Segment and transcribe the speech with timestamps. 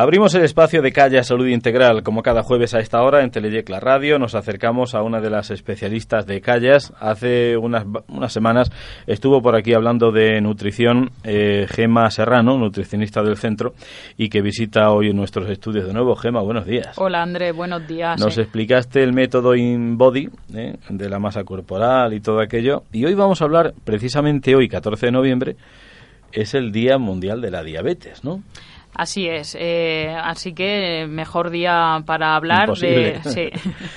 [0.00, 2.04] Abrimos el espacio de Calle Salud Integral.
[2.04, 5.28] Como cada jueves a esta hora en Teleyec La Radio nos acercamos a una de
[5.28, 6.92] las especialistas de Callas.
[7.00, 8.70] Hace unas, unas semanas
[9.08, 13.74] estuvo por aquí hablando de nutrición eh, Gema Serrano, nutricionista del centro,
[14.16, 16.14] y que visita hoy nuestros estudios de nuevo.
[16.14, 16.96] Gema, buenos días.
[16.96, 18.20] Hola André, buenos días.
[18.20, 22.84] Nos explicaste el método InBody eh, de la masa corporal y todo aquello.
[22.92, 25.56] Y hoy vamos a hablar, precisamente hoy, 14 de noviembre,
[26.30, 28.44] es el Día Mundial de la Diabetes, ¿no?
[28.94, 29.56] Así es.
[29.58, 33.20] Eh, así que mejor día para hablar de.
[33.28, 33.50] Sí,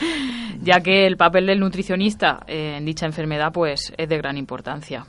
[0.62, 5.06] ya que el papel del nutricionista en dicha enfermedad pues es de gran importancia.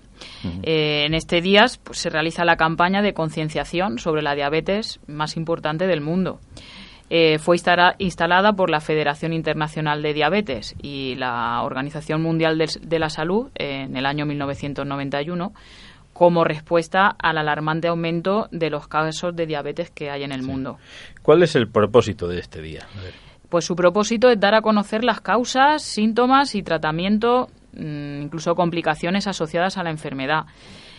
[0.62, 5.36] Eh, en este día pues, se realiza la campaña de concienciación sobre la diabetes más
[5.36, 6.40] importante del mundo.
[7.10, 7.56] Eh, fue
[7.98, 13.50] instalada por la Federación Internacional de Diabetes y la Organización Mundial de, de la Salud
[13.54, 15.52] en el año 1991
[16.12, 20.78] como respuesta al alarmante aumento de los casos de diabetes que hay en el mundo.
[21.22, 22.86] ¿Cuál es el propósito de este día?
[23.48, 29.26] Pues su propósito es dar a conocer las causas, síntomas y tratamiento, mm, incluso complicaciones
[29.26, 30.44] asociadas a la enfermedad.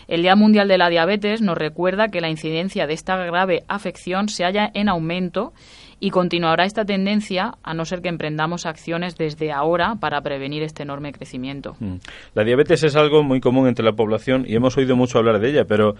[0.06, 4.28] El Día Mundial de la Diabetes nos recuerda que la incidencia de esta grave afección
[4.28, 5.52] se halla en aumento
[6.00, 10.82] y continuará esta tendencia a no ser que emprendamos acciones desde ahora para prevenir este
[10.82, 11.76] enorme crecimiento.
[11.80, 11.96] Mm.
[12.34, 15.50] La diabetes es algo muy común entre la población y hemos oído mucho hablar de
[15.50, 15.94] ella, pero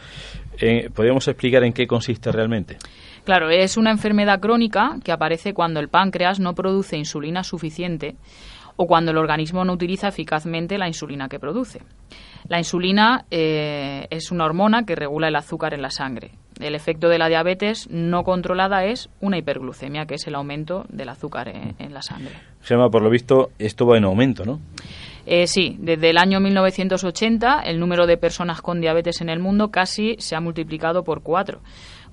[0.60, 2.76] eh, ¿podríamos explicar en qué consiste realmente?
[3.24, 8.16] Claro, es una enfermedad crónica que aparece cuando el páncreas no produce insulina suficiente
[8.76, 11.80] o cuando el organismo no utiliza eficazmente la insulina que produce.
[12.48, 16.32] La insulina eh, es una hormona que regula el azúcar en la sangre.
[16.60, 21.08] El efecto de la diabetes no controlada es una hiperglucemia, que es el aumento del
[21.08, 22.32] azúcar en, la sangre.
[22.62, 24.60] Gemma, por lo visto, esto va en aumento, ¿no?
[25.26, 29.70] Eh, sí, desde el año 1980 el número de personas con diabetes en el mundo
[29.70, 31.60] casi se ha multiplicado por cuatro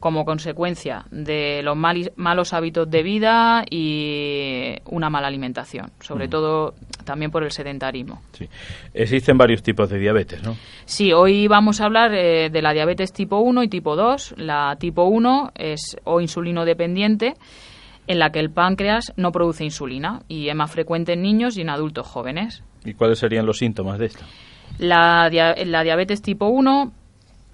[0.01, 6.73] como consecuencia de los malos hábitos de vida y una mala alimentación, sobre todo
[7.05, 8.19] también por el sedentarismo.
[8.33, 8.49] Sí.
[8.95, 10.57] Existen varios tipos de diabetes, ¿no?
[10.85, 14.33] Sí, hoy vamos a hablar eh, de la diabetes tipo 1 y tipo 2.
[14.37, 17.35] La tipo 1 es o insulino dependiente,
[18.07, 21.61] en la que el páncreas no produce insulina y es más frecuente en niños y
[21.61, 22.63] en adultos jóvenes.
[22.83, 24.25] ¿Y cuáles serían los síntomas de esta?
[24.79, 26.91] La, la diabetes tipo 1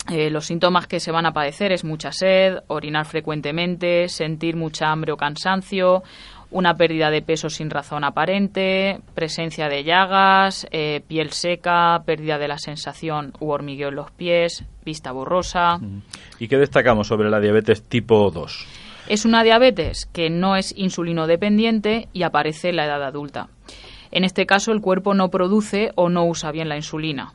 [0.09, 4.91] eh, los síntomas que se van a padecer es mucha sed, orinar frecuentemente, sentir mucha
[4.91, 6.03] hambre o cansancio,
[6.50, 12.47] una pérdida de peso sin razón aparente, presencia de llagas, eh, piel seca, pérdida de
[12.47, 15.79] la sensación u hormigueo en los pies, vista borrosa.
[16.39, 18.68] ¿Y qué destacamos sobre la diabetes tipo 2?
[19.09, 23.50] Es una diabetes que no es insulino dependiente y aparece en la edad adulta.
[24.12, 27.34] En este caso, el cuerpo no produce o no usa bien la insulina.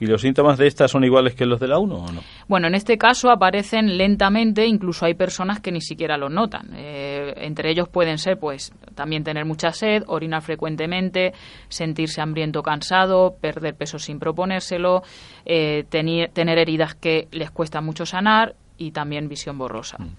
[0.00, 2.22] ¿Y los síntomas de esta son iguales que los de la 1 o no?
[2.48, 6.70] Bueno, en este caso aparecen lentamente, incluso hay personas que ni siquiera lo notan.
[6.74, 11.32] Eh, entre ellos pueden ser, pues, también tener mucha sed, orinar frecuentemente,
[11.68, 15.02] sentirse hambriento cansado, perder peso sin proponérselo,
[15.44, 18.56] eh, tener heridas que les cuesta mucho sanar
[18.86, 19.98] y también visión borrosa.
[19.98, 20.16] Mm.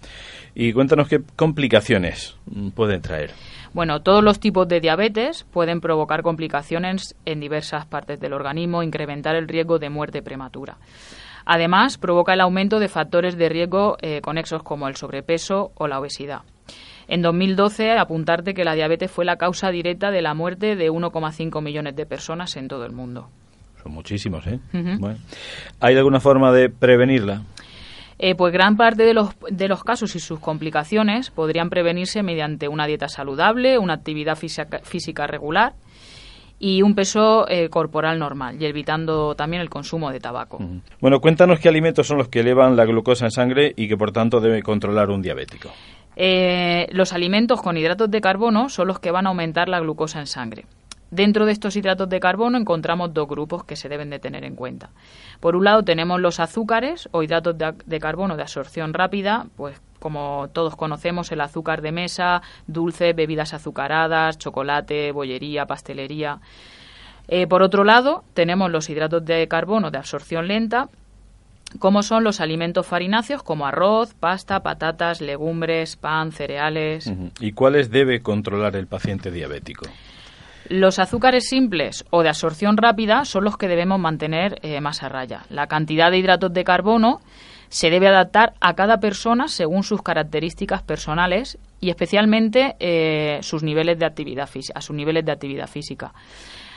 [0.56, 2.38] Y cuéntanos qué complicaciones
[2.76, 3.32] pueden traer.
[3.74, 9.36] Bueno, todos los tipos de diabetes pueden provocar complicaciones en diversas partes del organismo, incrementar
[9.36, 10.78] el riesgo de muerte prematura.
[11.46, 16.00] Además, provoca el aumento de factores de riesgo eh, conexos como el sobrepeso o la
[16.00, 16.44] obesidad.
[17.08, 21.62] En 2012, apuntarte que la diabetes fue la causa directa de la muerte de 1,5
[21.62, 23.30] millones de personas en todo el mundo.
[23.82, 24.60] Son muchísimos, ¿eh?
[25.82, 27.44] ¿Hay alguna forma de prevenirla?
[28.20, 32.68] Eh, pues gran parte de los, de los casos y sus complicaciones podrían prevenirse mediante
[32.68, 35.74] una dieta saludable, una actividad física, regular
[36.60, 40.60] y un peso eh, corporal normal y evitando también el consumo de tabaco.
[41.02, 44.12] Bueno, cuéntanos qué alimentos son los que elevan la glucosa en sangre y que por
[44.12, 45.70] tanto debe controlar un diabético.
[46.16, 50.20] Eh, los alimentos con hidratos de carbono son los que van a aumentar la glucosa
[50.20, 50.66] en sangre.
[51.14, 54.56] Dentro de estos hidratos de carbono encontramos dos grupos que se deben de tener en
[54.56, 54.90] cuenta.
[55.40, 60.50] Por un lado tenemos los azúcares o hidratos de, carbono de absorción rápida, pues como
[60.54, 66.40] todos conocemos el azúcar de mesa, dulce, bebidas azucaradas, chocolate, bollería, pastelería.
[67.28, 70.90] Eh, por otro lado tenemos los hidratos de carbono de absorción lenta,
[71.78, 77.14] como son los alimentos farináceos como arroz, pasta, patatas, legumbres, pan, cereales.
[77.40, 79.86] ¿Y cuáles debe controlar el paciente diabético?
[80.70, 85.10] Los azúcares simples o de absorción rápida son los que debemos mantener eh, más a
[85.10, 85.44] raya.
[85.50, 87.20] La cantidad de hidratos de carbono
[87.68, 94.00] se debe adaptar a cada persona según sus características personales y especialmente eh, sus niveles
[94.00, 96.14] de actividad a sus niveles de actividad física.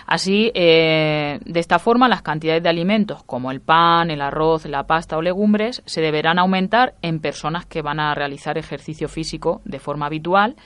[0.07, 4.87] Así, eh, de esta forma, las cantidades de alimentos como el pan, el arroz, la
[4.87, 9.81] pasta o legumbres se deberán aumentar en personas que van a realizar ejercicio físico de
[9.81, 10.57] forma habitual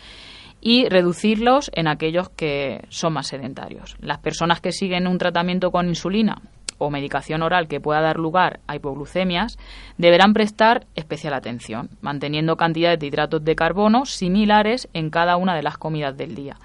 [0.61, 3.97] y reducirlos en aquellos que son más sedentarios.
[4.01, 6.43] Las personas que siguen un tratamiento con insulina
[6.79, 9.59] o medicación oral que pueda dar lugar a hipoglucemias
[9.99, 15.63] deberán prestar especial atención, manteniendo cantidades de hidratos de carbono similares en cada una de
[15.63, 16.57] las comidas del día.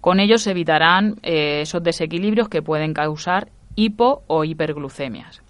[0.00, 5.43] Con ello se evitarán eh, esos desequilibrios que pueden causar hipo o hiperglucemias.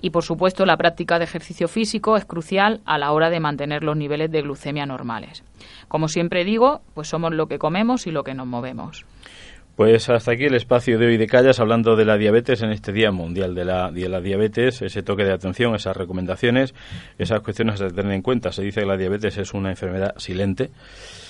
[0.00, 3.82] Y por supuesto, la práctica de ejercicio físico es crucial a la hora de mantener
[3.82, 5.42] los niveles de glucemia normales.
[5.88, 9.04] Como siempre digo, pues somos lo que comemos y lo que nos movemos.
[9.78, 12.90] Pues hasta aquí el espacio de hoy de Callas hablando de la diabetes en este
[12.92, 16.74] Día Mundial de la, de la Diabetes, ese toque de atención, esas recomendaciones,
[17.16, 18.50] esas cuestiones a tener en cuenta.
[18.50, 20.72] Se dice que la diabetes es una enfermedad silente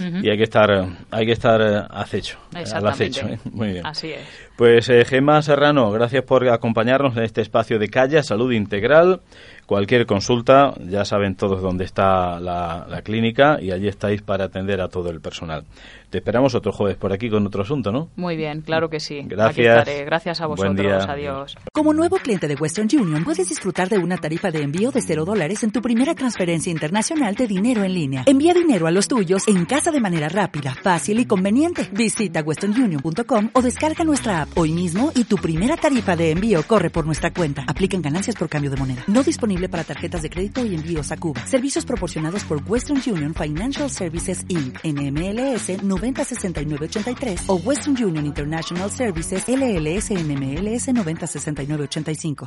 [0.01, 0.71] y hay que estar
[1.11, 3.27] hay que estar eh, acecho, al acecho.
[3.29, 3.39] ¿eh?
[3.53, 3.87] Muy bien.
[3.87, 4.27] Así es.
[4.57, 9.21] Pues eh, Gemma Serrano, gracias por acompañarnos en este espacio de Callas, Salud Integral.
[9.69, 14.81] Cualquier consulta, ya saben todos dónde está la, la clínica y allí estáis para atender
[14.81, 15.67] a todo el personal.
[16.09, 18.09] Te esperamos otro jueves por aquí con otro asunto, ¿no?
[18.17, 19.21] Muy bien, claro que sí.
[19.27, 19.87] Gracias.
[20.07, 21.07] Gracias a vosotros.
[21.07, 21.55] Adiós.
[21.71, 25.27] Como nuevo cliente de Western Union, puedes disfrutar de una tarifa de envío de cero
[25.27, 28.23] dólares en tu primera transferencia internacional de dinero en línea.
[28.25, 31.91] Envía dinero a los tuyos en casa de manera rápida, fácil y conveniente.
[31.93, 36.89] Visita westernunion.com o descarga nuestra app hoy mismo y tu primera tarifa de envío corre
[36.89, 37.65] por nuestra cuenta.
[37.67, 39.05] Aplican ganancias por cambio de moneda.
[39.09, 39.23] No
[39.67, 41.47] para tarjetas de crédito y envíos a Cuba.
[41.47, 44.79] Servicios proporcionados por Western Union Financial Services Inc.
[44.85, 52.47] NMLS 906983 o Western Union International Services LLS NMLS 906985.